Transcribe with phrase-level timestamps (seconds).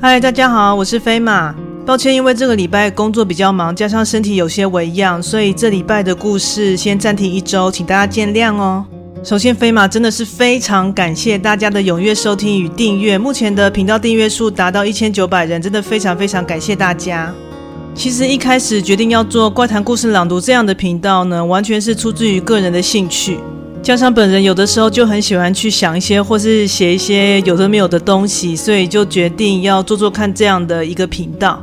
[0.00, 1.52] 嗨，大家好，我是飞马。
[1.84, 8.86] 抱歉，因为这个礼拜工作比较忙，加上身体有些微恙，所以这礼拜的故事先暂停一周，请大家见谅哦。
[9.24, 17.34] 首先，飞马真的是非常感谢大家的踊跃收听与订阅，目前的频道订阅数达到一千九百人，真的非常非常感谢大家。
[17.92, 23.40] 其实一开始决定要做怪谈故事朗读这样的频道呢，完全是出自于个人的兴趣。
[23.82, 31.62] 加上本人有的时候就很喜欢去想一些或是写一些有的没有的东西，所以就决定要做做看这样的一个频道。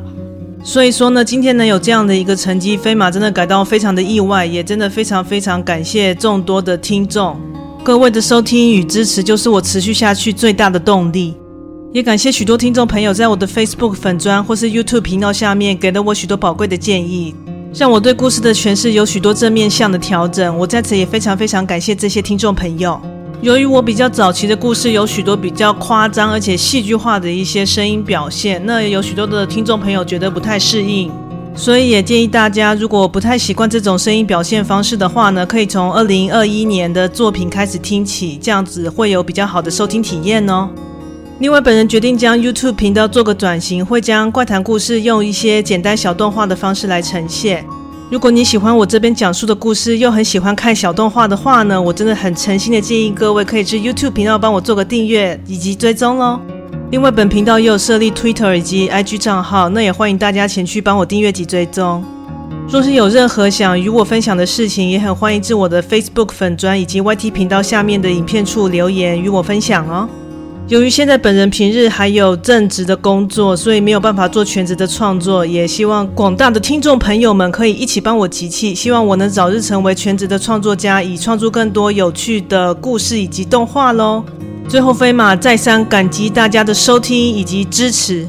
[0.64, 7.40] 所以说呢，今天能有这样的一个成绩，飞马真的感到非常的意外，也真的非常非常感谢众多的听众，
[7.84, 11.36] 各位的收听与支持就是我持续下去最大的动力。
[11.94, 17.36] 也感谢许多听众朋友在我的 Facebook 粉砖或是 YouTube 频道下面给了我许多宝贵的建议。
[17.78, 22.98] 让我对故事的诠释有许多正面向的调整，我在此也非常非常感谢这些听众朋友。
[23.42, 31.12] 由于我比较早期的故事有许多比较夸张而且戏剧化的一些声音表现，那也有许多的听众朋友觉得不太适应，
[31.54, 40.70] 所以也建议大家，如果不太习惯这种声音表现方式的话呢，可以从二零二一年的作品开始听起，这样子会有比较好的收听体验哦。
[41.40, 47.66] 另外，本人决定将 YouTube 频道做个转型，会将怪谈故事用一些简单小动画的方式来呈现。
[48.16, 56.40] 如果你喜欢我这边讲述的故事，又很喜欢看小动画的话呢，我真的很诚心的建议各位可以去 YouTube 频道帮我做个订阅以及追踪喽。
[56.92, 62.02] 另外，本频道也有设立 Twitter 以及 IG 账号，那也欢迎大家前去帮我订阅及追踪。
[62.70, 70.08] 若是有任何想与我分享的事情，也很欢迎至我的 Facebook 粉专以及 YT 频道下面的影片处留言与我分享哦。
[70.68, 75.46] 由于现在本人平日还有正职的工作，所以没有办法做全职的创作。
[75.46, 84.24] 也希望广大的听众朋友们可以一起帮我集气，希望我能早日成为全职的创作家，以创作更多有趣的故事以及动画喽。
[84.68, 88.28] 最后，飞马再三感激大家的收听以及支持，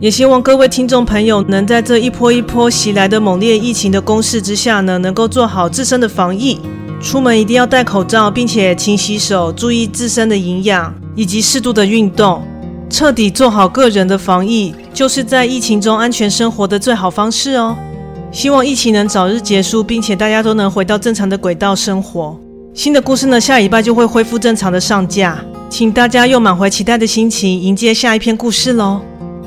[0.00, 6.60] 也希望各位听众朋友能在这一波一波袭来的猛烈疫情的攻势之下呢，能够做好自身的防疫，
[7.00, 10.94] 出门一定要戴口罩，并且勤洗手，注意自身的营养。
[11.20, 12.42] 以及适度的运动，
[12.88, 17.76] 彻底做好个人的防疫，就是在疫情中安全生活的最好方式哦。
[18.32, 22.40] 希望疫情能早日结束，并且大家都能回到正常的轨道生活。
[22.72, 25.38] 新的故事呢，下礼拜就会恢复正常的上架，
[25.68, 29.02] 请大家用满怀期待的心情迎接下一篇故事喽。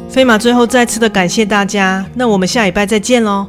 [0.07, 3.47] 飞马最后再次的感谢大家，那我们下礼拜再见喽。